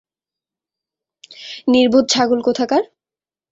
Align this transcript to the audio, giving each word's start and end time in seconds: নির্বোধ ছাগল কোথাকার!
নির্বোধ 1.67 2.05
ছাগল 2.13 2.39
কোথাকার! 2.47 2.83